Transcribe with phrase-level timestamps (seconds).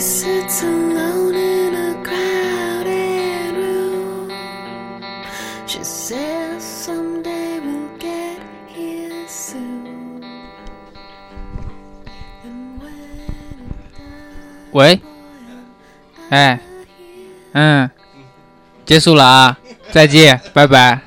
[0.00, 4.30] She sits alone in a crowded room.
[5.66, 10.22] She says someday we'll get here soon.
[14.72, 15.02] 喂，
[16.30, 16.58] 哎，
[17.52, 17.90] 嗯，
[18.86, 19.58] 结束了啊，
[19.92, 21.02] 再见，拜拜。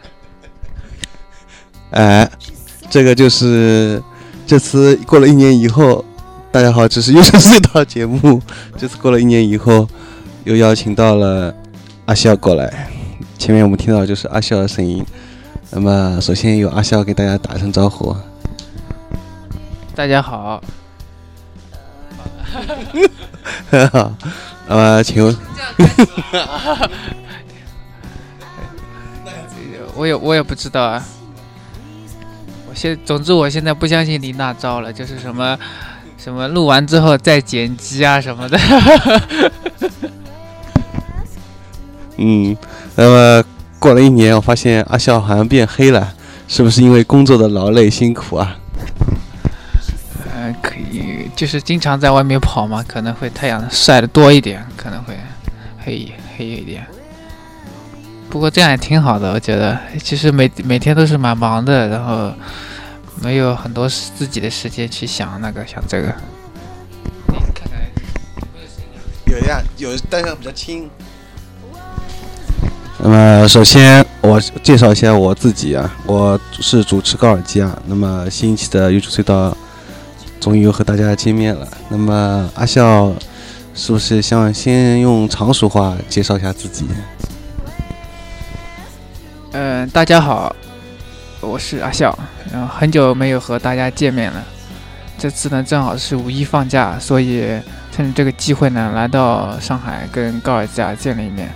[1.89, 2.30] 哎，
[2.92, 4.04] 这个就是
[4.46, 6.06] 这次过了一年以后，
[6.51, 8.39] 大家好，这是又是隧道节目。
[8.78, 9.88] 这次过了一年以后，
[10.44, 11.54] 又邀请到了
[12.06, 12.90] 阿笑过来。
[13.38, 15.06] 前面我们听到就是阿笑的声音。
[15.72, 18.16] 那么首先由阿笑给大家打声招呼。
[19.96, 20.62] 大家好，
[23.92, 24.12] 好，
[24.68, 25.38] 那么请问，
[29.96, 31.04] 我也我也不知道啊。
[32.70, 35.58] 我现总之我现在不相信你那招了，就是什么
[36.24, 38.58] 什么录完之后再剪辑啊什么的。
[42.16, 42.56] 嗯，
[42.96, 43.44] 那么
[43.78, 46.14] 过了一年，我发现阿笑好像变黑了，
[46.48, 48.56] 是不是因为工作的劳累辛苦啊？
[50.34, 55.18] 嗯，可以，就是经常在外面跑嘛，可能会太阳晒的多一点，可能会
[55.84, 56.86] 黑黑一点。
[58.30, 59.78] 不过这样也挺好的，我觉得。
[60.02, 62.31] 其实每每天都是蛮忙的，然后
[63.24, 66.14] 没有很多时自己的时间去想那个想这个。
[67.28, 67.80] 你看看，
[69.28, 70.90] 有呀，有，但是比较轻。
[72.98, 77.81] 那么，首先我介绍一下我自己啊，我是主持高尔基啊。
[77.86, 79.56] 那么新一期的优质隧道
[80.42, 81.66] 终于又和大家见面了。
[81.88, 83.14] 那么阿笑
[83.74, 86.86] 是不是想先用常熟话介绍一下自己？
[89.54, 90.54] 嗯，大家好，
[91.40, 92.18] 我是阿笑，
[92.54, 94.44] 然后很久没有和大家见面了。
[95.18, 97.44] 这次呢，正好是五一放假，所以
[97.92, 101.52] 趁着这个机会呢，来到上海跟高尔基亚见了一面。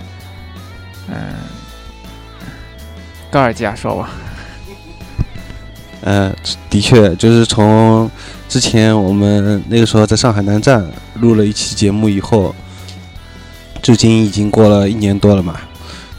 [1.08, 1.14] 嗯，
[3.30, 4.10] 高尔基亚说吧。
[6.00, 6.34] 呃，
[6.68, 8.10] 的确，就是从
[8.48, 10.84] 之前我们那个时候在上海南站
[11.14, 12.54] 录了一期节目以后，
[13.82, 15.54] 至今已经过了一年多了嘛。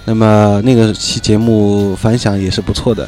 [0.05, 3.07] 那么那个期节目反响也是不错的，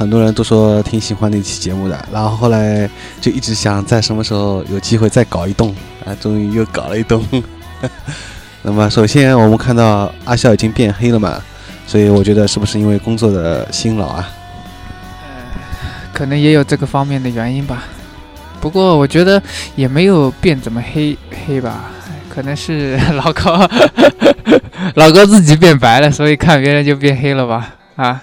[0.00, 2.06] 很多人都说挺喜欢那期节目的。
[2.10, 2.88] 然后后来
[3.20, 5.74] 就一直想在什么时候有机会再搞一栋
[6.06, 7.22] 啊，终于又搞了一栋。
[8.64, 11.38] 那么首先我们看到阿笑已经变黑了嘛，
[11.86, 14.26] 所以我觉得是不是因为工作的辛劳啊？
[16.14, 17.84] 可能也有这个方面的原因吧。
[18.58, 19.42] 不过我觉得
[19.76, 21.14] 也没有变怎么黑
[21.46, 21.90] 黑吧，
[22.30, 23.68] 可能是 老高
[24.96, 27.74] 老高自己变白了，所以看别人就变黑了吧？
[27.96, 28.22] 啊，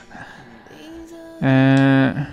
[1.40, 2.26] 嗯，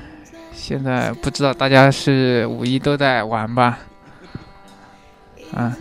[0.52, 3.78] 现在不知道大家是五一都在玩吧？
[5.54, 5.76] 啊，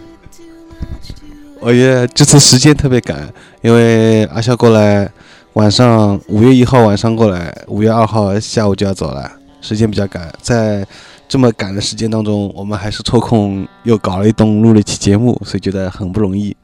[1.62, 3.28] 我觉得这次时间特别赶，
[3.62, 5.10] 因为阿笑过来
[5.54, 9.32] 晚上五月一号晚上过来，五月二号下午就要走了，
[9.62, 10.32] 时间比较赶。
[10.42, 10.86] 在
[11.28, 16.56] 这么赶的时间当中，我们还是抽空又搞了一栋录了一期节目，所以觉得很不容易。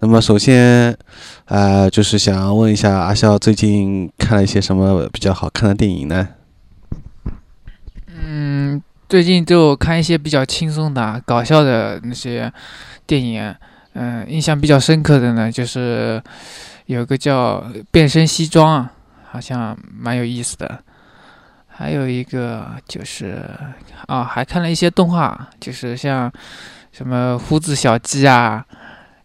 [0.00, 0.96] 那么首先，
[1.46, 6.28] 呃，就是想问一下阿笑最近看了一些什么比较好看的电影呢？
[8.08, 12.52] 嗯，最近就看一些比较轻松的、搞笑的那些
[13.06, 13.54] 电影。
[13.94, 16.20] 嗯，印象比较深刻的呢，就是
[16.86, 17.60] 有个叫
[17.92, 18.84] 《变身西装》，
[19.30, 20.80] 好像蛮有意思的。
[21.68, 23.48] 还有一个就是
[24.06, 26.30] 啊，还看了一些动画，就是像
[26.92, 28.64] 什么胡子小鸡啊，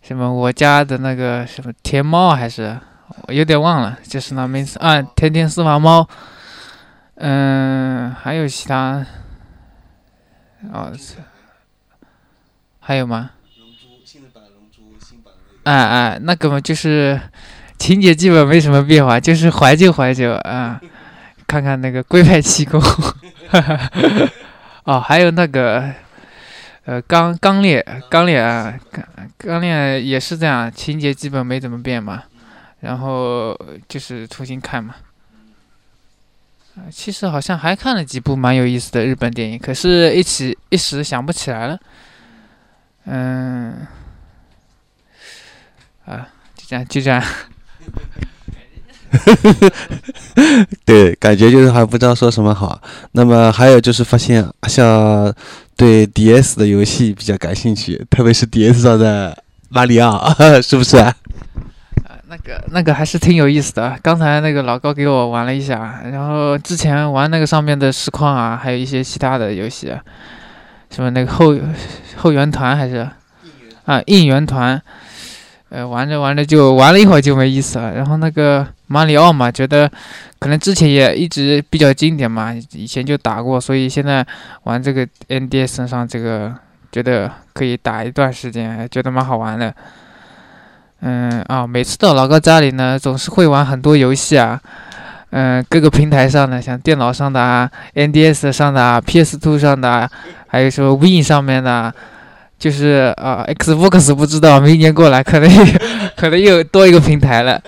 [0.10, 2.76] 什么我家的那个什么甜猫还是
[3.28, 6.10] 我有点忘了，就是那名字啊，天天私房猫。
[7.14, 9.06] 嗯，还有其他
[10.74, 10.92] 哦，
[12.80, 13.30] 还有吗？
[15.66, 17.22] 哎哎，那个嘛，就是
[17.78, 20.82] 情节基本没什么变化，就是怀旧怀旧啊，
[21.46, 22.82] 看看那个龟派气功，
[24.86, 25.94] 哦，还有那个
[26.90, 29.06] 呃刚刚烈刚烈啊，刚
[29.38, 32.24] 刚烈也是这样，情节基本没怎么变嘛，
[32.80, 33.56] 然后
[33.88, 34.96] 就是重新看嘛。
[36.76, 41.80] 啊，其实好像还看了几部蛮有意思的日本电影，可是一起一时想不起来了。
[43.06, 43.86] 嗯，
[46.06, 47.24] 啊，就这样，就这样。
[50.86, 52.82] 对，感觉就是还不知道说什么好。
[53.14, 55.34] 那么还有就是发现阿笑
[55.76, 61.16] 对 DS 的游戏比较感兴趣，特别是 DS 上的马里奥， 是不是啊？
[62.04, 63.98] 啊，那个那个还是挺有意思的。
[64.02, 69.94] 刚才那个老高给我玩了一下，然后之前玩那个上面的实况啊，还有一些其他的游戏，
[70.90, 71.58] 什么那个后
[72.16, 73.08] 后援团还是
[73.86, 74.82] 啊，应援团，
[75.70, 77.94] 呃，玩着玩着就玩了一会儿就没意思了。
[77.94, 79.90] 然后那个马里奥嘛，觉得
[80.40, 84.26] 可能之前也一直比较经典嘛，以前就打过，所以现在
[84.64, 86.54] 玩这个 NDS 上这个，
[86.92, 89.74] 觉得可以打一段时间，觉得蛮好玩的。
[91.02, 94.60] 嗯啊，每次到老高家里呢，总是会玩很多游戏啊。
[95.32, 100.10] 嗯，各个平台上的，像电脑上的啊，NDS 上的啊，PS2 上的啊，
[100.48, 101.94] 还有说 Win 上面的，
[102.60, 105.50] 就是啊，Xbox 不知道，明年过来可能
[106.16, 107.60] 可能又多一个平台了。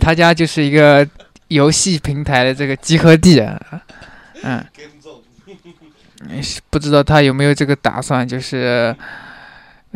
[0.00, 1.06] 他家就是一个
[1.48, 3.40] 游戏平台的这个集合地，
[4.42, 4.62] 嗯，
[6.68, 8.94] 不知道他有没有这个打算，就是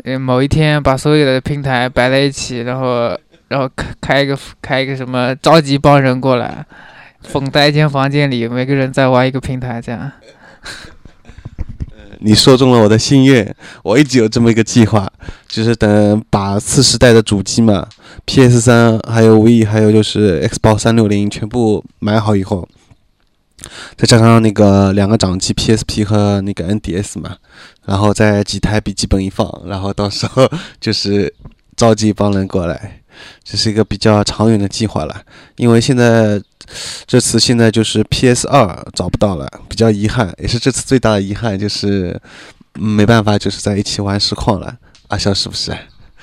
[0.05, 6.65] 呃某一天把所有的平台摆在一起，然后然后开开一个开一个什么召集帮人过来。
[7.23, 10.13] 封在一间房间里，每个人在玩一个平台，这样。
[12.21, 15.11] 你说中了我的心愿，我一直有这么一个计划，
[15.49, 17.87] 就是等把次时代的主机嘛
[18.25, 22.69] ，PS 三还有 V 还有就是 Xbox 三六零全部买好以后，
[23.97, 27.37] 再加上那个两个掌机 PSP 和那个 NDS 嘛，
[27.85, 30.49] 然后再几台笔记本一放，然后到时候
[30.81, 31.33] 就是
[31.77, 33.01] 召集一帮人过来，
[33.45, 35.23] 这是一个比较长远的计划了，
[35.57, 36.43] 因为现在。
[37.07, 42.21] 这次现在就是 PS 二找不到了，比较遗憾，也是这次最大的遗憾，就是
[42.73, 44.77] 没办法，就是在一起玩实况了。
[45.07, 45.71] 阿笑是不是？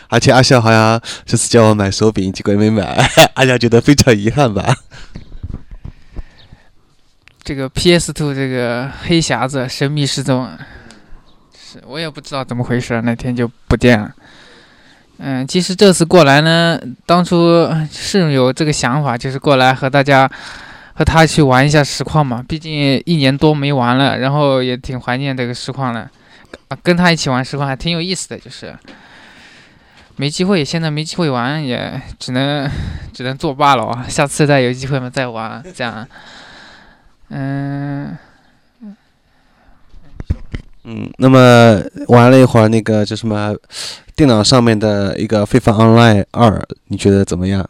[0.09, 2.83] 而且阿笑好像这次叫我买手柄，结果也没买，
[3.35, 4.75] 阿笑觉得非常遗憾吧？
[7.41, 10.49] 这个 PS Two 这个黑匣子神秘失踪，
[11.53, 14.13] 是我也不知道怎么回事，那天就不见了。
[15.19, 20.29] 嗯，其实这次过来呢，当初是有这个想法，就是过来和大家
[20.95, 22.43] 和他去玩一下实况嘛。
[22.47, 26.09] 毕竟一年多没玩了，然后也挺怀念这个实况的。
[26.81, 28.75] 跟他一起玩实况还挺有意思的，就是
[30.15, 32.69] 没机会，现在没机会玩，也只能
[33.13, 34.05] 只能作罢了。
[34.09, 36.07] 下次再有机会嘛再玩，这样。
[37.29, 38.17] 嗯
[40.85, 43.55] 嗯，那么玩了一会儿那个叫什么？
[44.15, 46.51] 电脑上面的一个《非法 Online 二》，
[46.89, 47.67] 你觉得怎么样？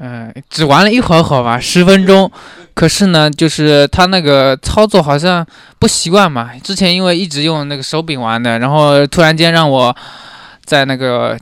[0.00, 2.28] 嗯，只玩了一会儿，好吧，十分钟。
[2.74, 5.46] 可是呢，就是他那个操作好像
[5.78, 6.50] 不习惯嘛。
[6.62, 9.96] 之前因为一直用那个手柄玩的，然后突然间让我
[10.64, 11.38] 在那个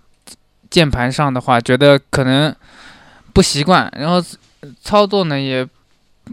[0.68, 2.54] 键盘上的话，觉得可能
[3.32, 3.90] 不习惯。
[3.96, 4.22] 然后
[4.82, 5.66] 操作呢，也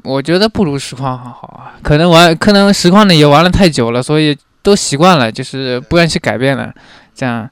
[0.01, 1.77] 我觉得不如实况好好啊。
[1.83, 4.35] 可能玩，可能实况呢也玩了太久了，所以。
[4.63, 6.73] 都习惯了，就是不愿意去改变了。
[7.13, 7.49] 这样，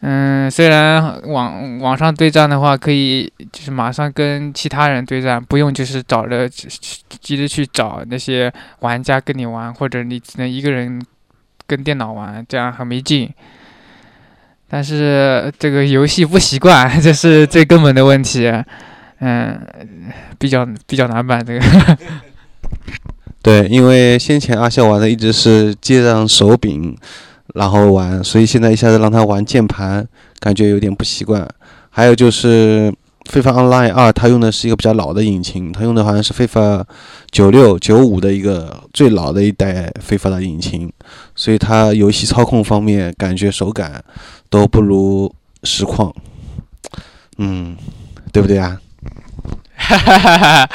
[0.00, 6.48] 嗯，虽然网网上对战的话，可以就是马上跟其他人对战，不用就是找着
[7.20, 10.98] 急着去找那些玩家跟你玩，或者你只能一个人
[11.66, 13.30] 跟电脑玩，这样很没劲。
[14.66, 18.50] 但是这个游戏不习惯， 这是最根本的问题。
[19.20, 19.60] 嗯，
[20.38, 21.60] 比较比较难办这个。
[23.42, 26.96] 对，因为先前阿笑玩的一直是接上手柄，
[27.54, 30.06] 然后玩，所以现在一下子让他玩键盘，
[30.40, 31.46] 感觉有点不习惯。
[31.90, 32.92] 还有就是
[33.30, 36.84] 《FIFA Online 二》，它用的是一个比较老的引擎，它用的好像是《FIFA
[37.30, 40.90] 九六九五》的一个最老的一代 FIFA 的引擎，
[41.36, 44.02] 所以它游戏操控方面感觉手感
[44.48, 46.12] 都不如实况。
[47.36, 47.76] 嗯，
[48.32, 48.80] 对不对啊？
[49.76, 50.68] 哈哈哈哈。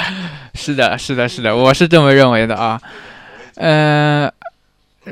[0.54, 2.80] 是的，是的，是的，我是这么认为的啊。
[3.56, 4.30] 嗯，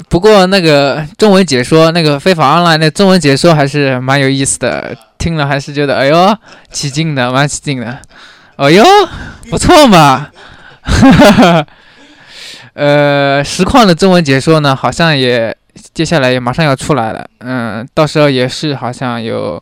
[0.10, 6.38] 不过那个中文解说，那个非法 online 那中文解说还是蛮有意思的，听了还是觉得哎呦
[6.72, 7.98] 起劲的，蛮起劲的。
[8.58, 8.84] 哎呦，
[9.50, 10.30] 不错嘛。
[10.82, 11.68] 哈哈。
[12.74, 15.56] 呃，实况的中文解说呢，好像也
[15.94, 17.28] 接下来也马上要出来了。
[17.40, 19.62] 嗯，到时候也是好像有，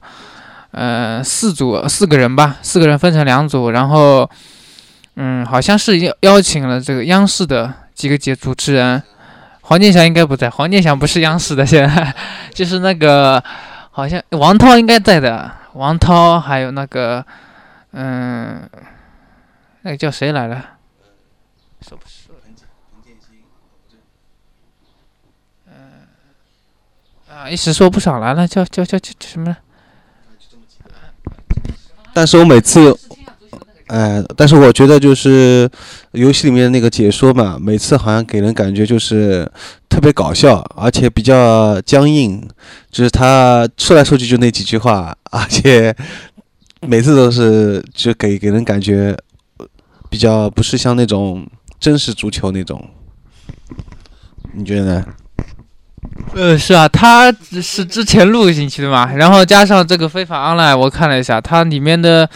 [0.75, 4.29] 呃，四组四个人吧，四个人分成两组，然后。
[5.17, 9.01] 嗯，好像是邀邀请了这个央视的几个节主持人，
[9.61, 12.13] 黄健翔应该不在，黄健翔不是央视的，现在
[12.53, 13.41] 就是那个
[13.91, 17.25] 好像王涛应该在的，王涛还有那个
[17.93, 18.69] 嗯，
[19.83, 20.61] 那个叫谁来了？
[21.79, 22.35] 说不说？
[25.67, 25.73] 嗯，
[27.33, 29.55] 啊，一时说不上来了，叫叫叫叫什么？
[32.15, 32.97] 但是我每次。
[33.87, 35.69] 哎，但是我觉得就是
[36.13, 39.47] 游戏里面那个解说嘛，每次好像给人感觉就是
[39.87, 42.41] 特别搞笑，而且比较僵硬，
[42.89, 45.95] 就是他说来说去就那几句话，而且
[46.81, 49.15] 每次都是就给给人感觉
[50.09, 51.45] 比较不是像那种
[51.79, 52.89] 真实足球那种，
[54.55, 55.05] 你觉得呢？
[56.33, 62.29] 呃，是啊，他是之前录进去的嘛，然后加上这个非法 online，我看了一下，它里面的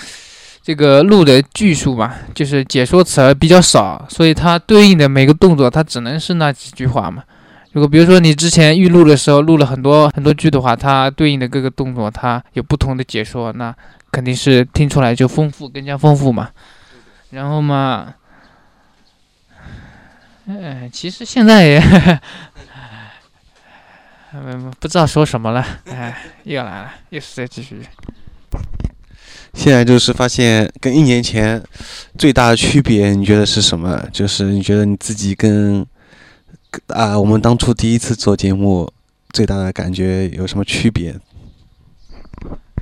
[0.63, 7.23] 这个录的句数嘛，就是解说词比较少，所以它对应的每个动作，它只能是那几句话嘛。
[7.73, 13.75] 如果比如说你之前预录的时候录了很多很多句的话，它对应的各个动作它有不同的解说，那
[14.11, 16.49] 肯定是听出来就丰富，更加丰富嘛。
[17.31, 18.13] 然后嘛，
[20.45, 21.83] 嗯，其实现在也。
[24.31, 27.81] 嗯，不知道说什么了，哎，又来了，又是在继续。
[29.55, 31.59] 现在就是发现跟一年前
[32.15, 33.99] 最大的区别，你觉得是什么？
[34.13, 35.83] 就是你觉得你自己跟
[36.89, 38.87] 啊，我们当初第一次做节目
[39.31, 41.19] 最大的感觉有什么区别？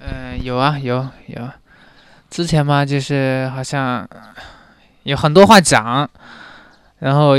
[0.02, 1.50] 嗯，有啊，有有。
[2.30, 4.06] 之前嘛，就是好像
[5.04, 6.10] 有很多话讲，
[7.00, 7.36] 然后。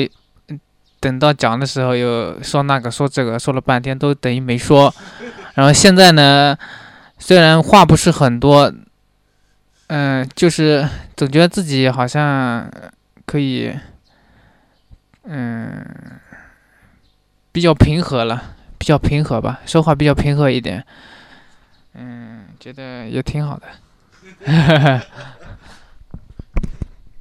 [1.00, 4.92] 等到讲的时候又说那个说这个说了半天都等于没说，
[5.54, 6.56] 然后现在呢，
[7.18, 8.72] 虽然话不是很多，
[9.86, 12.70] 嗯，就是总觉得自己好像
[13.24, 13.72] 可以，
[15.24, 15.84] 嗯，
[17.52, 20.84] 比较平和了，比较平和吧，说话比较平和一点，
[21.94, 23.66] 嗯，觉得也挺好的。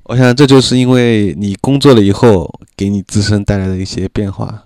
[0.08, 4.64] 我想这就是因为你工作了以后，给你自身带来的一些变化，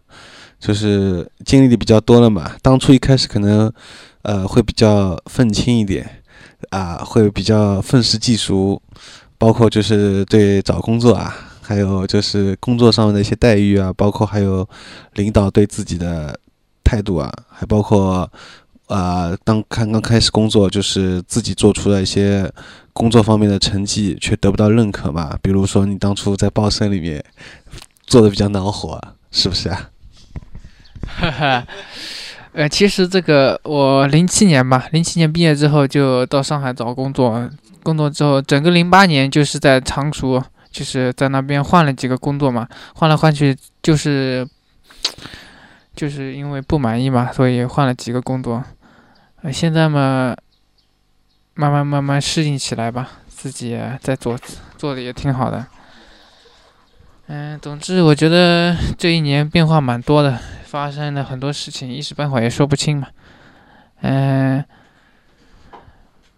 [0.60, 2.51] 就是经历的比较多了嘛。
[2.62, 3.74] 当初一开始可能，
[4.21, 6.21] 呃，会比较愤青一点，
[6.69, 8.79] 啊，会比较愤世嫉俗，
[9.39, 14.67] 包括就是对找工作啊，还有就是工作上面的一些待遇啊，包括还有
[15.15, 16.39] 领导对自己的
[16.83, 18.31] 态度啊，还包括。
[18.91, 22.51] 啊，当刚刚开始工作，就是自己做出了一些
[22.91, 25.38] 工作方面的成绩，却得不到认可嘛。
[25.41, 27.24] 比如说，你当初在报社里面
[28.05, 29.00] 做的比较恼火，
[29.31, 29.89] 是不是啊？
[31.07, 31.65] 哈哈，
[32.51, 37.50] 呃，其实这个我零七年吧，零七年毕业之后就到上海找工作，
[37.83, 44.45] 工作之后整个零八年就是在常熟，就是在那边换了几个工作嘛，换来换去就是
[45.95, 48.62] 就是因为不满意嘛，所以换了几个工作。
[49.50, 50.36] 现在嘛，
[51.55, 54.38] 慢慢慢慢适应起来吧，自己在做，
[54.77, 55.65] 做的也挺好的。
[57.27, 63.07] 嗯，总之我觉得这一年变化蛮多的，发生了很多事情，一时半会儿也说不清嘛。
[64.01, 64.63] 嗯，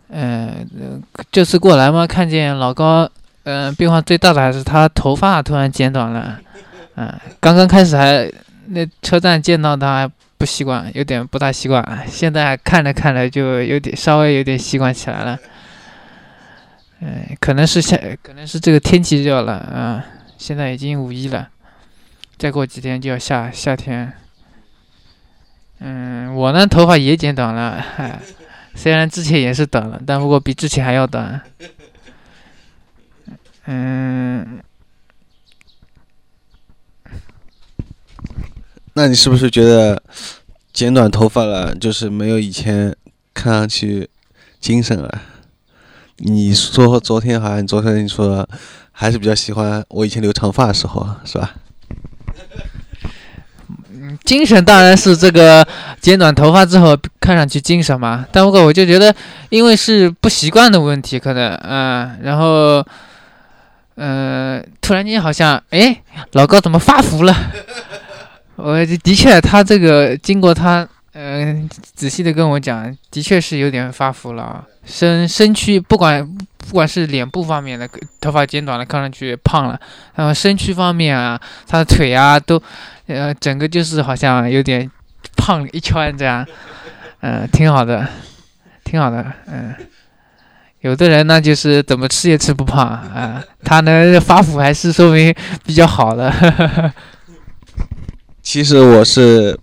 [0.09, 3.09] 嗯，这次过来嘛，看见老高，
[3.43, 6.39] 嗯，变化最大的还是他头发突然剪短了。
[6.95, 8.31] 嗯，刚刚开始还
[8.67, 10.09] 那车站见到他。
[10.43, 12.05] 不习惯，有点不大习惯。
[12.05, 15.39] 现在看着看着就有点稍微有点习惯起来了。
[16.99, 20.05] 嗯，可能是夏，可能是这个天气热了啊。
[20.37, 21.47] 现在已经五一了，
[22.37, 24.11] 再过几天就要夏夏天。
[25.79, 27.81] 嗯，我呢头发也剪短了，
[28.75, 31.39] 虽然之前也是短了，但不过比之前还要短。
[33.67, 34.59] 嗯。
[38.93, 40.01] 那你是不是觉得
[40.71, 42.95] 剪短头发了，就是没有以前
[43.33, 44.09] 看上去
[44.59, 45.21] 精神了？
[46.17, 48.47] 你说昨天好像昨天你说
[48.91, 51.55] 还是比较喜欢我以前留长发的时候，是吧？
[53.91, 55.67] 嗯，精神当然是这个
[55.99, 58.25] 剪短头发之后看上去精神嘛。
[58.31, 59.13] 但不过我就觉得，
[59.49, 62.85] 因为是不习惯的问题，可能嗯，然后
[63.95, 66.03] 嗯，突然间好像哎，
[66.33, 67.35] 老高怎么发福了？
[68.55, 76.23] 我的确，他这个经过他嗯仔细的跟我讲，的确是有点发福了啊，身身躯不管
[76.57, 77.89] 不管是脸部方面的
[78.21, 79.79] 头发剪短了，看上去胖了，
[80.15, 82.61] 然后身躯方面啊，他的腿啊都
[83.07, 84.89] 呃整个就是好像有点
[85.35, 86.45] 胖一圈这样，
[87.21, 88.07] 嗯，挺好的，
[88.83, 89.73] 挺好的，嗯，
[90.81, 95.33] 有的人呢就是怎么吃也吃不胖啊，他能发福还是说明
[95.65, 96.31] 比较好的。
[98.43, 99.57] 其实我是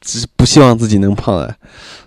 [0.00, 1.56] 只不希望自己能胖的，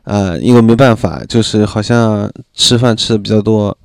[0.04, 3.76] 呃，因为没办法，就是好像吃饭吃的比较多，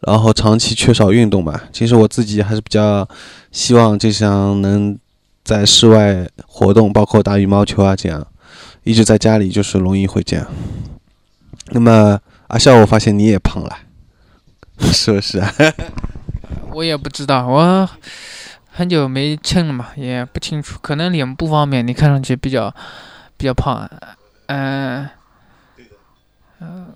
[0.00, 1.64] 然后长期缺少运动吧。
[1.72, 3.08] 其实我自己还是比较
[3.50, 4.96] 希望，就像能
[5.42, 8.24] 在室外活动，包括打羽毛球啊这样，
[8.84, 10.46] 一直在家里就是容易会这样。
[11.70, 13.74] 那么阿笑，我发现你也胖了，
[14.92, 15.42] 是不是？
[16.74, 17.88] 我也不知道，我。
[18.74, 22.74] 很久没称了嘛，也不清楚，可能脸不方便你看上去比较
[23.36, 23.88] 比较胖，
[24.46, 25.06] 嗯，
[26.60, 26.86] 嗯，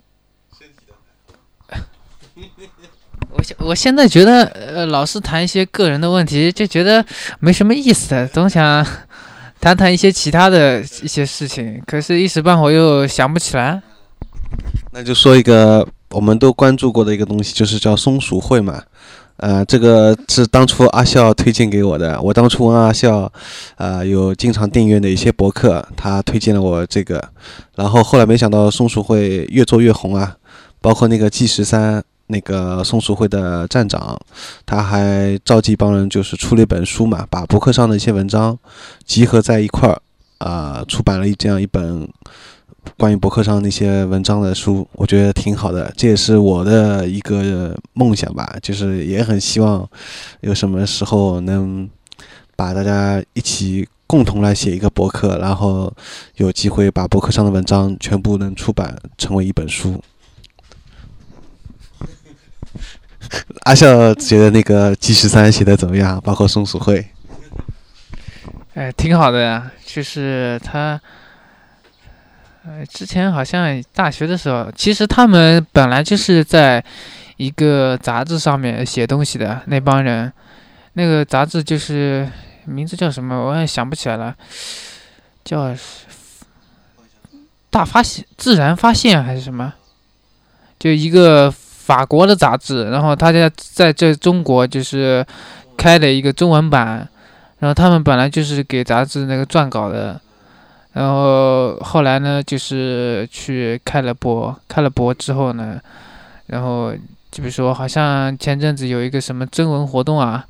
[3.31, 7.05] 我现我现在觉得，呃，老是谈一些个人的问题，就觉得
[7.41, 8.85] 没什么意思，总想
[9.61, 13.83] 谈谈一些其他的一些事情，可是，一时半会儿又想不起来。
[14.93, 18.83] 那就说一个我们都关注过的一个东西，就是叫松鼠会嘛。
[19.39, 22.21] 呃，这个是当初阿笑推荐给我的。
[22.23, 23.31] 我当初问阿笑，
[23.77, 27.23] 呃，有经常订阅的一些博客，他推荐了我这个。
[27.75, 30.35] 然后后来没想到松鼠会越做越红啊，
[30.81, 34.19] 包括那个 G 十三那个松鼠会的站长，
[34.65, 38.59] 他还召集一帮人，就是出了一本书嘛，把博客上的一些文章
[39.05, 40.01] 集合在一块儿，
[40.39, 42.09] 啊，出版了一这样一本。
[42.97, 49.87] 关于博客上那些文章的书，我觉得挺好的，这也是我的一个梦想吧，就是也很希望
[50.41, 51.89] 有什么时候能
[52.57, 55.93] 把大家一起共同来写一个博客，然后
[56.37, 60.03] 有机会把博客上的文章全部能出版成为一本书。
[63.65, 66.19] 阿笑觉得那个 G 十三写的怎么样？
[66.25, 67.07] 包括松鼠会，
[68.75, 70.99] 哎，挺好的呀，就是他。
[72.69, 76.85] 呃，之前好像大学的时候，其实他们本来就是在
[77.37, 80.33] 一个杂志上面写东西的那帮人，
[80.95, 82.29] 那个杂志就是
[82.65, 84.35] 名字叫什么，我也想不起来了，
[85.45, 85.73] 叫
[87.71, 89.73] 大发现自然发现还是什么，
[90.77, 95.25] 就一个法国的杂志，然后他家在这中国就是
[95.77, 97.09] 开了一个中文版，
[97.61, 100.21] 然后他们本来就是给杂志那个撰稿的。
[100.97, 105.79] 然后后来呢，就是去开了播，开了播之后呢，
[106.47, 106.91] 然后
[107.31, 110.47] 就比如说，好像前阵子有一个什么征文活动啊，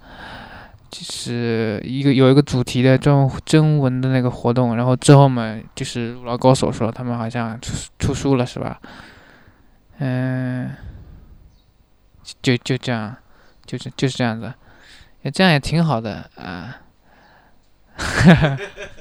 [0.88, 8.80] 就是一个有一个主题的征征文的那个活动，然后之后嘛，就是老高所说他们好像出出书了，是吧？
[9.98, 10.70] 嗯，
[12.40, 13.16] 就就这样，
[13.66, 14.54] 就是就是这样子，
[15.22, 16.76] 也这样也挺好的啊。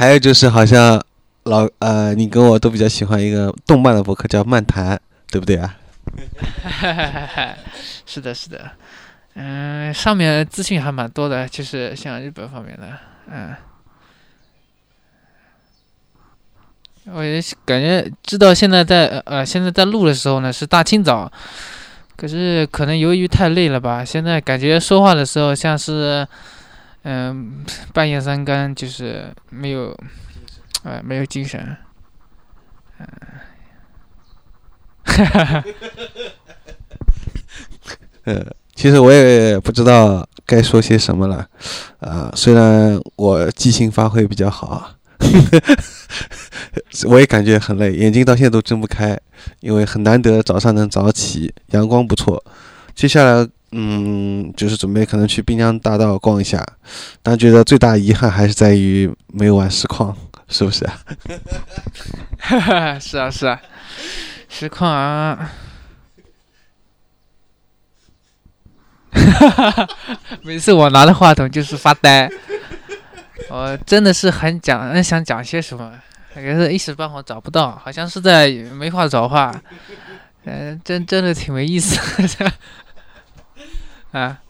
[0.00, 0.98] 还有就是，好像
[1.42, 4.98] 老呃，你跟我都比较喜欢一个动漫的博客，叫漫谈，
[5.30, 5.76] 对不对啊？
[8.06, 8.70] 是的，是的，
[9.34, 12.88] 嗯，上面资讯还蛮多的，就是像日本方面的，
[13.30, 13.54] 嗯，
[17.12, 21.30] 我也感觉知道现在在呃，现在在录的时候呢是大清早，
[22.16, 26.26] 可是可能由于太累了吧，现在感觉说话的时候像是。
[27.02, 29.98] 嗯，半夜三更就是没有，
[30.82, 31.76] 呃，没有精神。
[32.98, 33.06] 嗯，
[35.04, 35.64] 哈哈哈
[38.24, 41.48] 呃，其实我也不知道该说些什么了。
[42.00, 44.96] 啊，虽然我即兴发挥比较好，
[47.08, 49.18] 我也感觉很累，眼睛到现在都睁不开，
[49.60, 52.44] 因为很难得早上能早起，阳光不错。
[52.94, 53.48] 接下来。
[53.72, 56.64] 嗯，就是准备可能去滨江大道逛一下，
[57.22, 60.16] 但觉得最大遗憾还是在于没有玩实况，
[60.48, 60.84] 是不是
[62.50, 62.98] 啊？
[62.98, 63.60] 是啊是啊，
[64.48, 65.52] 实况啊，
[69.12, 69.88] 哈哈哈，
[70.42, 72.28] 每次我拿着话筒就是发呆，
[73.48, 75.92] 我真的是很讲，很想讲些什么，
[76.34, 79.54] 可是一时半会找不到，好像是在没话找话，
[80.44, 81.96] 嗯，真真的挺没意思
[82.38, 82.52] 的。
[84.12, 84.40] 啊，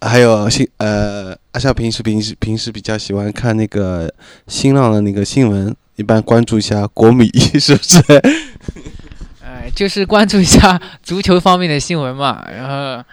[0.00, 4.12] 还有新呃，阿笑平时平时平时比较喜欢看那个
[4.46, 7.26] 新浪的那个新闻，一般关注一下国米，
[7.58, 8.00] 是不是？
[9.42, 12.46] 哎，就是关注一下足球方面的新闻嘛。
[12.50, 13.04] 然后，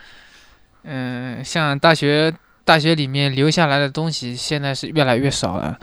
[0.84, 2.34] 嗯，像大学
[2.66, 5.80] 大学里面留下来的东西，现在是越来越少了。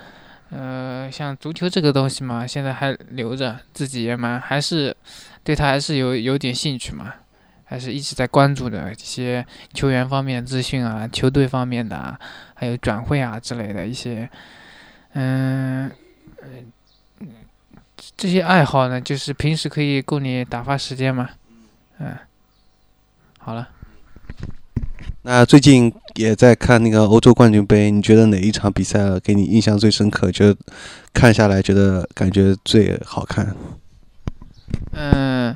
[0.51, 4.95] 呃，像足球这个东西嘛，现在还留着，自己也蛮还是
[5.45, 7.13] 对他还是有有点兴趣嘛。
[7.71, 12.19] 还是一直在关注的这些球员方面资讯啊，球队方面的啊，
[12.55, 14.27] 还有转会啊之类的一些，
[15.13, 15.91] 嗯，
[18.17, 21.29] 这些爱好呢，就是平时可以供你打发时间嘛，
[21.99, 22.17] 嗯，
[23.39, 23.69] 好了。
[25.21, 30.33] 那最近也在看那个欧洲冠军杯，你觉得哪一场比赛给你印象最深刻？
[30.33, 30.57] 觉得
[31.13, 33.55] 看下来觉得感觉最好看？
[34.93, 35.55] 嗯。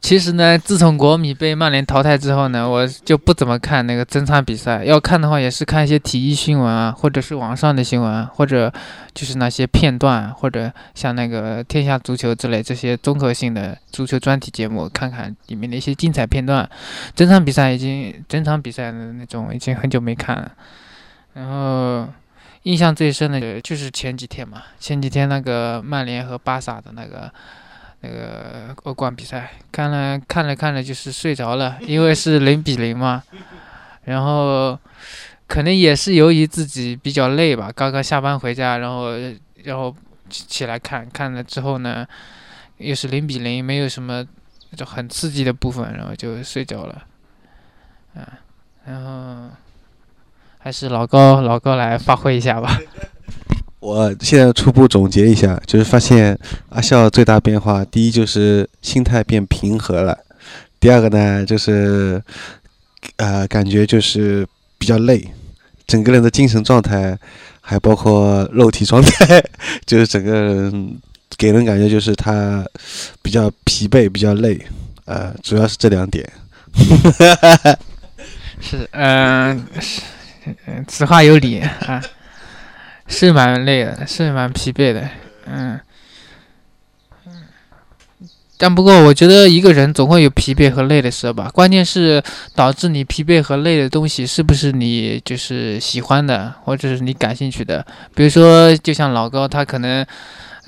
[0.00, 4.84] 其实呢，自从国米被曼联淘汰之后呢，我就不怎么看那个整场比赛。
[4.84, 8.72] 要看的话，也是看一些体育新闻啊，或者是网上的新闻，或者
[9.12, 16.66] 就是那些片段，或者像那个《天下足球》之类这些综合性的足球专题节目，看看里面的一些精彩片段。
[17.14, 20.52] 整场比赛已经，整场比赛的那种已经很久没看了。
[21.34, 22.08] 然后
[22.62, 27.30] 印象最深的就是前几天嘛，前几天那个曼联和巴萨的那个。
[28.00, 33.22] 那个欧冠比赛看了看了看了，就是睡着了，因为是零比零嘛。
[34.04, 34.78] 然后，
[35.46, 39.12] 可能也是由于自己比较累吧，刚刚下班回家，然后
[39.64, 39.94] 然后
[40.30, 42.06] 起来看看了之后呢，
[42.78, 44.24] 又是零比零，没有什么
[44.74, 47.02] 就很刺激的部分，然后就睡着了，
[48.14, 48.24] 嗯，
[48.86, 49.50] 然后
[50.58, 52.78] 还是老高老高来发挥一下吧。
[53.80, 56.38] 我现在初步总结一下，就是发现
[56.70, 60.18] 阿笑最大变化，第一就是心态变平和了，
[60.80, 62.20] 第二个呢就是
[63.16, 64.46] 呃感觉就是
[64.78, 65.28] 比较累，
[65.86, 67.16] 整个人的精神状态
[67.60, 69.42] 还包括肉体状态，
[69.86, 70.98] 就是整个人
[71.36, 72.66] 给人感觉就是他
[73.22, 74.60] 比较疲惫、比较累，
[75.04, 76.28] 呃，主要是这两点。
[78.60, 80.02] 是，嗯、是，
[80.66, 82.02] 嗯，此话有理啊，
[83.08, 85.08] 是蛮累的，是蛮疲惫的，
[85.46, 85.80] 嗯，
[87.26, 87.32] 嗯，
[88.56, 92.22] 但不过我觉得一个人总会有疲惫和累的时候吧，关键是
[92.54, 100.06] 导致你疲惫和累的东西是不是你就是喜欢的，或者是你感兴趣的，比如说就像老高他可能。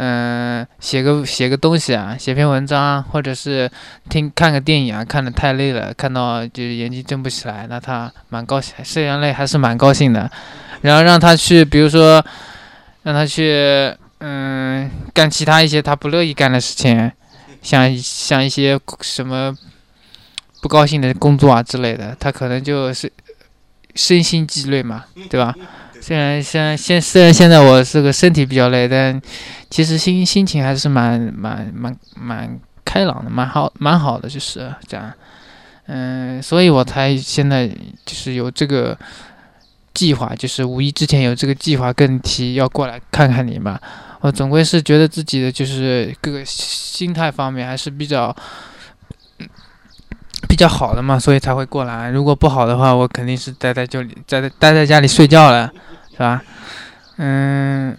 [0.03, 3.71] 嗯，写个写个东西啊，写篇文章，或者是
[4.09, 10.31] 听看个电影啊，看的太累了，看到就是眼睛睁不起来，那他蛮高兴，虽然累还是蛮高兴的。
[10.83, 12.25] 然后让他去，比如说
[13.03, 17.11] 让他去，嗯，干其他一些他不乐意干的事情，
[17.63, 19.55] 像像一些什么
[20.61, 23.11] 不高兴的工作啊之类的，他可能就是
[23.95, 25.55] 身心俱累嘛，对吧？
[26.01, 29.21] 虽然现在现虽然现在我这个身体比较累，但
[29.69, 35.13] 其实心心情还是蛮蛮蛮蛮开朗的，蛮好蛮好的，就是这样。
[35.87, 37.69] 嗯，所以我才现在
[38.07, 38.97] 就是有这个
[39.95, 43.79] 计划，就是五一之前有这个计划跟你提要过来看看你嘛。
[44.21, 48.35] 我总归是觉得自己的就是各个心态方面还是比较
[50.49, 52.11] 比较好的嘛，所以才会过来。
[52.11, 55.73] 如果不好的话，我肯定是待在就里，在待在家里睡觉了。
[56.13, 56.43] 是吧？
[57.17, 57.97] 嗯，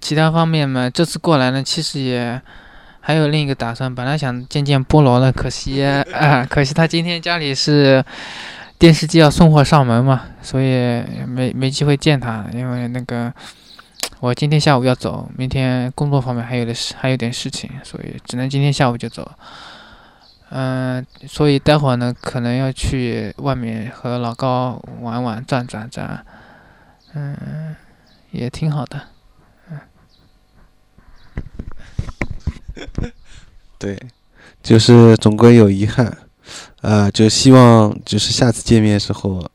[0.00, 2.40] 其他方面嘛，这次过来呢，其实也
[3.00, 3.94] 还有另一个打算。
[3.94, 8.04] 本来想见见菠萝的，可惜啊， 可惜他今天家里是
[8.80, 12.46] 电视机要送货上门嘛，所以没没机会见他。
[12.54, 13.30] 因为那个
[14.20, 19.30] 我今天下午要走，明天工作方面还有的事，还有点事情，所以只能今天下午就走。
[20.48, 26.24] 嗯，所以待会儿呢，可能要去外面和老高玩玩、转转转。
[27.12, 27.76] 嗯，
[28.30, 29.02] 也挺好的。
[29.70, 29.78] 嗯
[33.78, 34.00] 对，
[34.62, 36.16] 就是总归有遗憾，
[36.82, 39.46] 啊、就希望就是下次见面时候，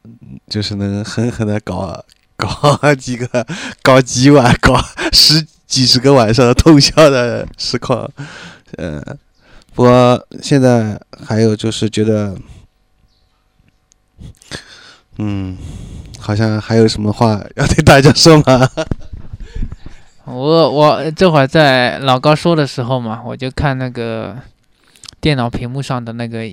[0.48, 2.04] 就是能狠狠的搞
[2.38, 3.46] 搞几个，
[3.82, 4.80] 搞几晚，搞
[5.12, 8.10] 十几十个晚上通宵的实况，
[8.78, 9.04] 嗯、
[9.74, 12.36] 不过现在还有就是觉得，
[15.18, 15.58] 嗯，
[16.20, 18.70] 好像还有什么话要对大家说吗？
[20.26, 24.36] 我我这会儿在老高说的时候嘛，我就看那个
[25.26, 26.46] 电脑屏幕上的那个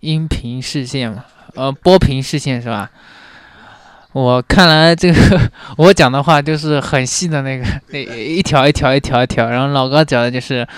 [0.00, 2.90] 音频视线嘛，呃，波频视线是吧？
[4.12, 10.68] 我看来这个 我讲的话就是很细的那个那一条一条一条一条，然后老高讲的就是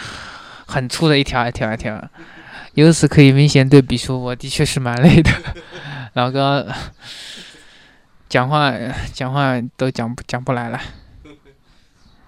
[0.66, 2.00] 很粗的一条一条一条，
[2.74, 5.33] 由此可以明显对比出我的确是蛮累的。
[6.14, 6.64] 老高
[8.28, 8.72] 讲话
[9.12, 10.81] 讲话都讲不讲不来了。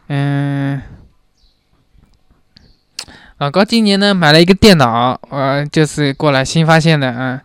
[0.09, 0.83] 嗯，
[3.39, 7.43] 老高今年呢买了一个电脑，呃，就是过来新发现的啊，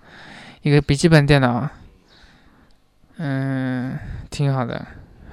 [0.62, 1.67] 一个笔记本电脑，
[3.17, 3.97] 嗯，
[4.30, 4.86] 挺好的，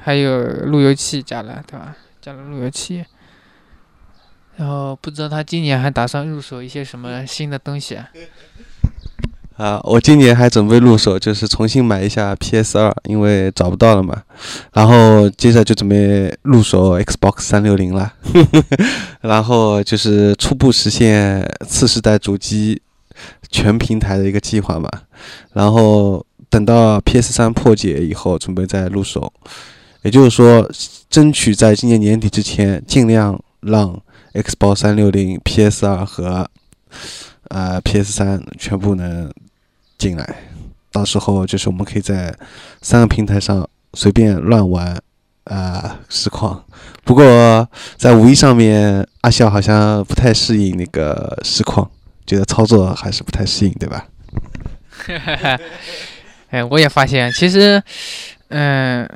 [0.03, 1.95] 还有路由器加了，对吧？
[2.23, 3.05] 加了路由器，
[4.57, 8.01] 然后不知道他今年还打算入手一些什么新的东西？
[9.57, 14.23] 啊，我今年还准备入手，就是重新买一下 PS 二，因为找不到了嘛。
[14.75, 18.65] 然后接着就准备入手 Xbox 三六零了呵呵，
[19.23, 22.81] 然后就是初步实现次世代主机
[23.51, 24.91] 全平台的一个计划嘛。
[25.55, 29.33] 然后等到 PS 三破解以后，准备再入手。
[30.03, 30.71] 也就是说，
[31.09, 33.99] 争取在今年年底之前，尽量让
[34.35, 36.47] Xbox 三六零、PS 二和
[37.49, 39.33] 呃 PS 三全部能
[39.99, 40.37] 进来，
[40.93, 42.35] 到时候就是我们可以在
[42.83, 44.99] 三个平台上随便乱玩
[45.45, 46.65] 啊、实况。
[47.05, 51.89] 不过在五一上面，阿笑好像不太适应那个实况，
[52.27, 54.07] 觉得操作还是不太适应，对吧？
[56.51, 57.83] 哎，我也发现，其实，
[58.49, 59.09] 嗯、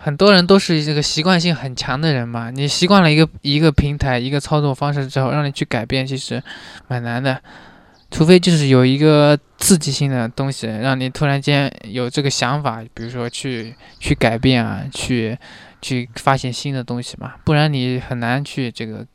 [0.00, 2.50] 很多人都是这个习惯性很强的人嘛。
[2.50, 6.42] 你习惯了一个一个平台、一个操作方式之后，让你去改变，其实
[6.86, 7.40] 蛮难的。
[8.10, 15.38] 除非就是有一个刺激性的东西，让你突然间有这个想法，比如说去去改变啊，去
[15.82, 19.06] 去发现新的东西嘛，不然你很难去这个，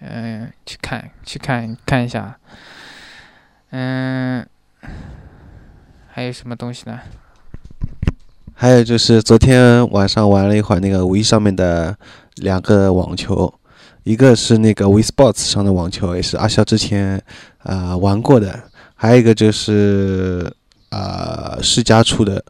[0.00, 2.38] 嗯、去看去看看一下，
[3.70, 4.46] 嗯，
[6.08, 7.00] 还有什么东西呢？
[8.54, 11.96] 还有就是昨天晚上玩了一会儿那个五一上面的
[12.36, 13.52] 两个网球，
[14.06, 17.16] 一个是那个 We Sports 上的网球，也是阿肖之前
[17.58, 18.62] 啊、呃玩过的，
[18.94, 20.48] 还有一个就是
[20.90, 22.44] 啊、呃世嘉出的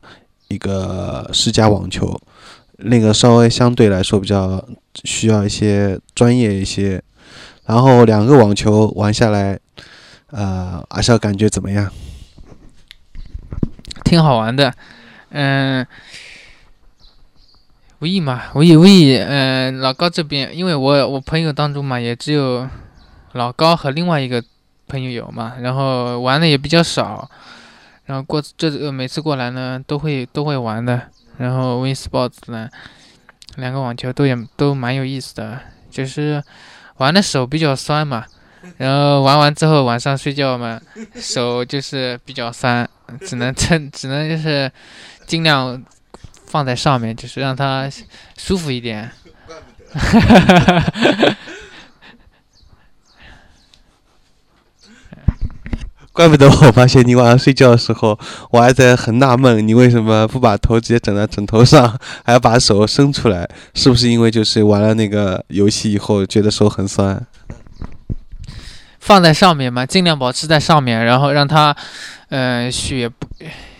[0.48, 2.20] 一个世嘉网球，
[2.76, 4.62] 那个稍微相对来说比较
[5.04, 7.02] 需要一些专业一些，
[7.64, 9.58] 然后两个网球玩下来，
[10.32, 11.90] 呃，阿肖感觉怎么样？
[14.04, 14.74] 挺好玩的，
[15.30, 15.86] 嗯、
[18.00, 22.68] 无意嘛，无意无意，嗯、老高这边，因为我我朋友当中嘛，也只有
[23.32, 24.42] 老高和另外一个
[24.86, 27.28] 朋友有嘛，然后玩的也比较少，
[28.04, 32.68] 然后过这呃每次过来呢，都会都会玩的，然后 Win Sports 呢，
[33.56, 35.58] 两个网球都也都蛮有意思的，
[35.90, 36.42] 就是
[36.98, 38.26] 玩的手比较酸嘛，
[38.76, 40.78] 然后玩完之后晚上睡觉嘛，
[41.14, 42.86] 手就是比较酸，
[43.22, 44.70] 只能撑，只能就是
[45.26, 45.82] 尽量
[46.46, 47.90] 放在上面，就是让它
[48.36, 49.10] 舒服一点。
[56.12, 58.18] 怪不得我发现你晚上睡觉的时候，
[58.50, 63.46] 我还在很纳闷，你为什么不把头直接枕在枕头上，还要把手伸出来？
[63.74, 67.26] 是不是因为就是玩了那个游戏以后觉得手很酸？
[68.98, 71.76] 放在上面嘛，尽量保持在上面，然后让它，
[72.30, 73.28] 呃，血不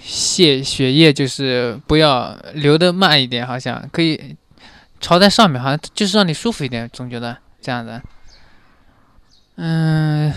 [0.08, 4.36] 血血液就是不要流得慢一点，好像可以
[5.00, 8.00] 朝在上面，好像就是让你舒服一点，总觉得这样子。
[9.56, 10.32] 嗯，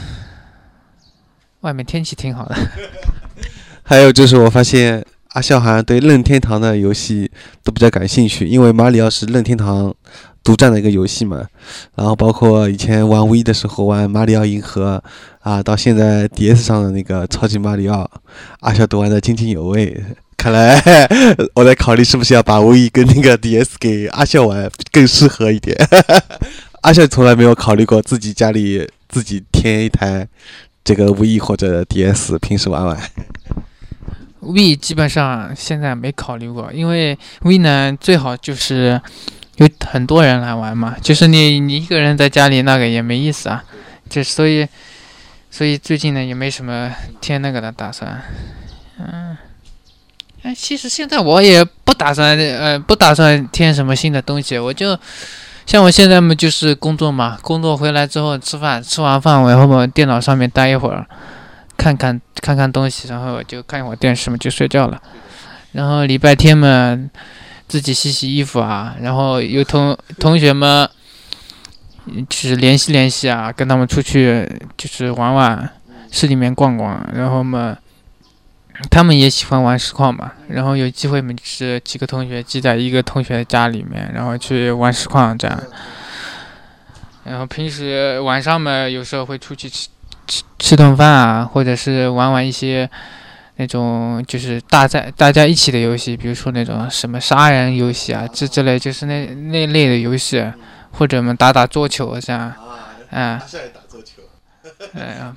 [1.60, 2.56] 外面天气挺好的。
[3.84, 7.30] 还有就是我发现阿笑好像对任天堂的游戏
[7.64, 9.94] 都比较感兴趣，因为马里奥是任天堂
[10.44, 11.46] 独占的一个游戏嘛。
[11.96, 15.04] 然后包括以前玩 V 的时候玩马里奥银河
[15.42, 18.10] 啊，到现在 DS 上的那个超级马里奥，
[18.60, 20.04] 阿笑都玩得津津有味。
[20.38, 20.82] 看来
[21.56, 25.76] 我在考虑是不是要把 V 跟那个 DS 给阿笑玩更适合一点。
[26.82, 30.26] 阿笑从来没有考虑过自己家里自己添一台
[30.82, 32.98] 这个 V 或者 DS，平时玩玩。
[34.40, 39.00] V 基本上现在没考虑过，因为 V 呢最好就是
[39.92, 43.64] 很多人来玩嘛，就是你你一个人在家里那个也没意思啊，
[44.10, 44.68] 就所以
[45.50, 48.22] 所以最近呢也没什么添那个的打算，
[49.00, 49.36] 嗯，
[50.44, 54.98] 哎，其实现在我也不打算呃不打算添什么新的东西，我就
[55.66, 61.06] 像我现在嘛就是工作嘛，工作回来之后吃饭，吃完饭我然后嘛电脑上面待一会儿。
[61.78, 65.02] 看看看看东西，然后就看一会儿电视嘛，就睡觉了。
[65.72, 67.00] 然后礼拜天嘛，
[67.70, 70.90] 自己洗洗衣服啊，然后有同同学们，
[72.28, 75.70] 就是联系联系啊，跟他们出去就是玩玩，
[76.12, 77.08] 市里面逛逛。
[77.14, 77.78] 然后嘛，
[78.92, 85.64] 他们也喜欢玩实况嘛，然后有机会嘛，就是几个同学聚在一个同学家里面，然后去玩实况这样。
[87.24, 89.88] 然后平时晚上嘛，有时候会出去吃。
[90.28, 92.88] 吃吃顿饭啊，或者是玩玩一些
[93.60, 100.42] 那种就是大在大家一起的游戏，比如说那种什么杀人游戏啊，这之类就是那那类的游戏，
[100.92, 102.42] 或者我们打打桌球这样，
[103.12, 104.22] 啊，打桌球，
[104.94, 105.36] 哎呀，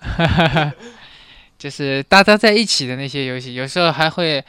[0.00, 0.72] 哈哈哈，
[1.58, 4.42] 就是大家在一起的那些游戏，有时候还会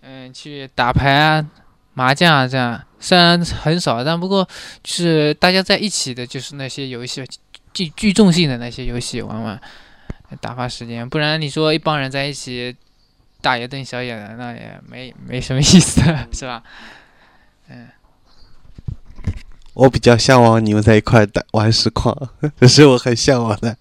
[0.00, 1.46] 嗯去打牌啊、
[1.92, 4.42] 麻将啊这样，虽然很少，但不过
[4.82, 7.22] 就是大家在一起的，就是那些游戏。
[7.74, 9.58] 聚聚众性的那些游戏玩玩，
[10.40, 11.08] 打发时间。
[11.08, 12.74] 不然你说一帮人在一起
[13.40, 16.00] 大眼瞪小眼的，那也没没什么意思，
[16.32, 16.62] 是吧？
[17.68, 17.88] 嗯。
[19.74, 22.14] 我比较向往你们在一块打玩实况，
[22.60, 23.74] 这是我很向往的。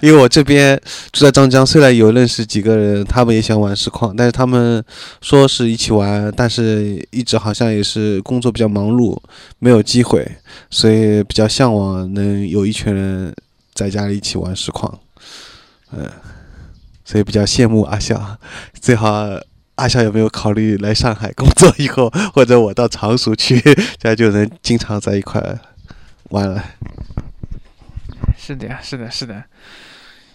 [0.00, 0.80] 因为我这边
[1.12, 4.82] 住在张江，虽然有认识几个人，他们也想玩实况，但是他们
[5.20, 9.20] 说是一起玩，但是一直好像也是工作比较忙碌，
[9.58, 10.26] 没有机会，
[10.70, 13.34] 所以比较向往能有一群人
[13.74, 14.98] 在家里一起玩实况。
[15.92, 16.08] 嗯，
[17.04, 18.38] 所以比较羡慕阿笑，
[18.80, 19.26] 最好。
[19.76, 23.58] 阿笑有没有考虑来上海工作以后，或者我到常熟去，
[23.96, 25.42] 这样就能经常在一块
[26.24, 26.62] 玩了？
[28.36, 29.42] 是的呀，是的，是的。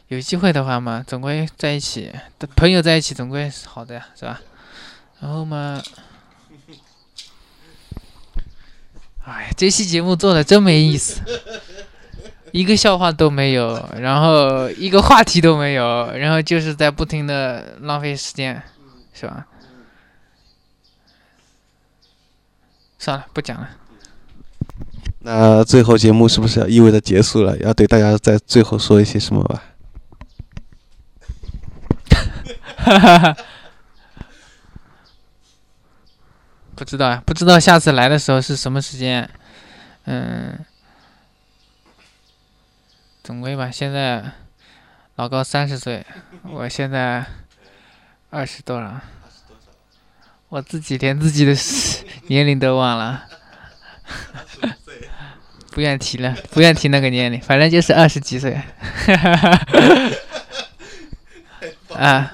[0.07, 2.11] 有机会的话嘛，总归在一起，
[2.55, 4.41] 朋友在一起总归是好的呀，是吧？
[5.19, 5.79] 然后嘛，
[9.25, 11.21] 哎，这期节目做的真没意思，
[12.51, 18.61] 一个笑话都没有，然后一个话题都没有，然后就是在不停的浪费时间，
[19.13, 19.45] 是吧？
[22.97, 23.69] 算了，不讲了。
[25.19, 27.57] 那最后节目是不是要意味着结束了？
[27.57, 29.63] 要对大家在最后说一些什么吧？
[32.77, 33.37] 哈哈哈。
[36.75, 39.29] 不知道呀，不知道下次来的时候是什么时间。
[40.03, 40.59] 嗯，
[43.25, 43.71] 总归吧。
[43.71, 44.23] 现在
[45.15, 46.05] 老高三十岁，
[46.43, 47.25] 我现在
[48.29, 49.01] 二十多了，
[50.47, 51.55] 我自己连自己的
[52.29, 53.25] 年龄都忘了。
[55.71, 58.53] 不愿提了，不愿提那个年龄，反正就是二十几岁。
[61.97, 62.31] 啊。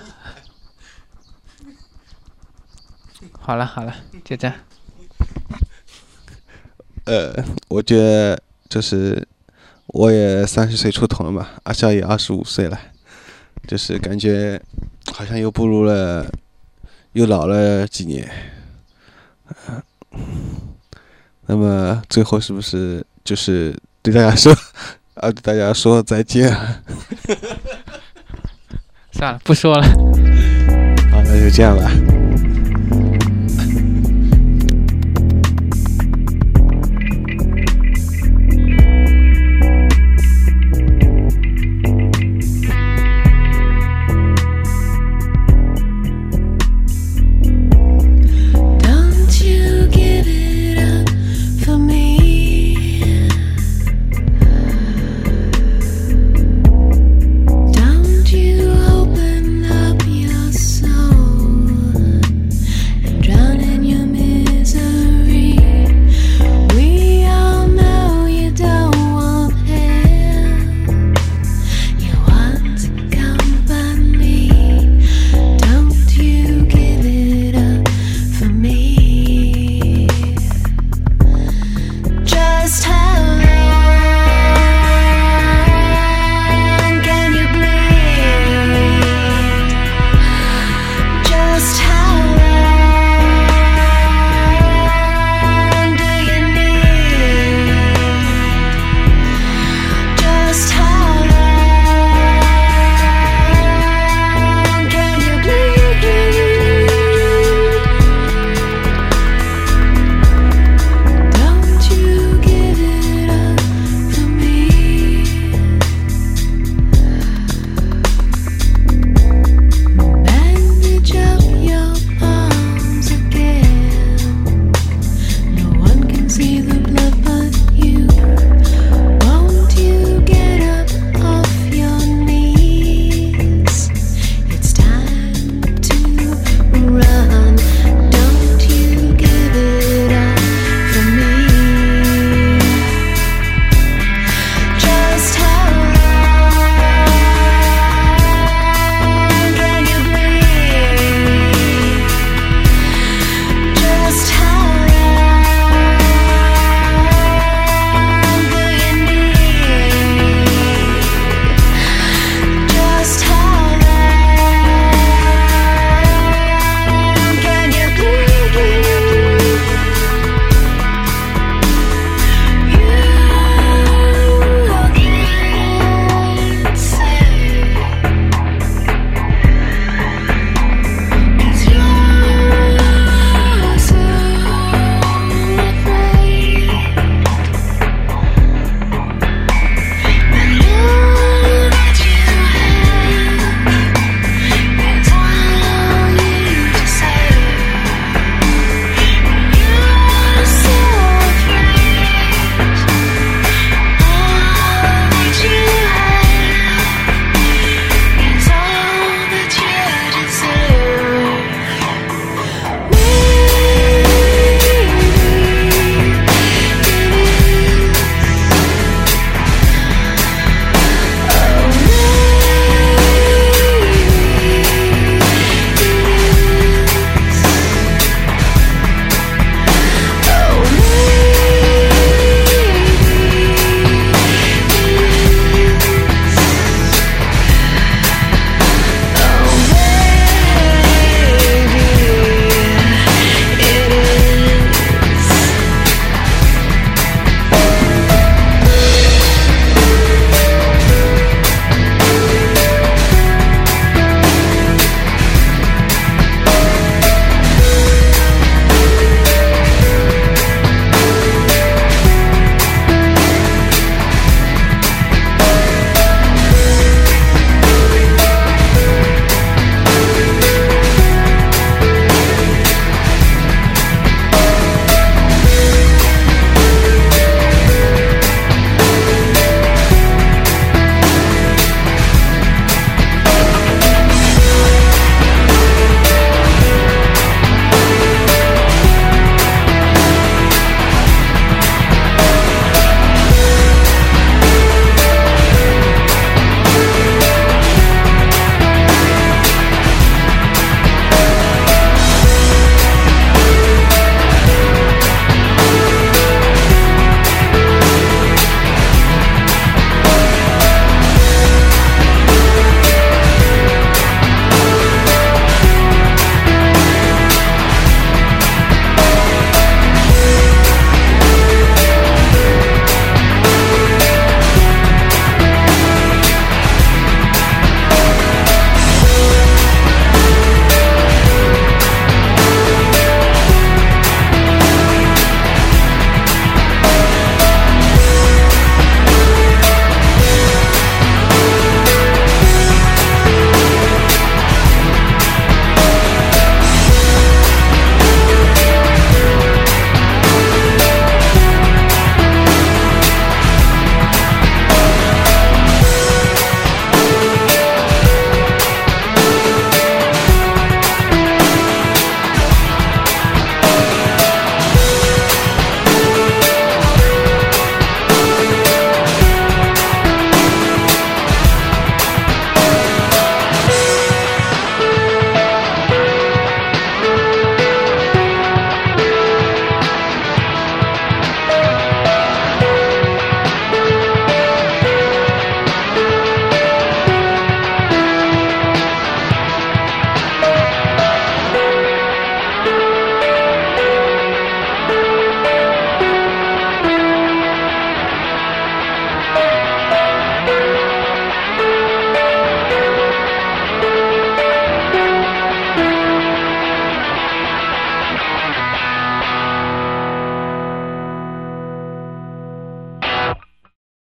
[3.40, 4.58] 好了好了，就这样。
[7.06, 7.34] 呃，
[7.70, 9.26] 我觉得就是
[9.94, 12.80] 我也三十岁出头了嘛，阿笑也二十五岁了，
[13.68, 14.62] 就是感觉
[15.12, 16.26] 好像又步入了，
[17.14, 18.30] 又老了几年。
[21.48, 24.54] 那么最后是不是就是对大家说
[25.16, 26.50] 啊，对大家说再见？
[29.12, 29.84] 算了，不说了。
[31.12, 32.21] 好，那就这样吧。